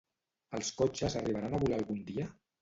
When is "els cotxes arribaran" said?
0.59-1.55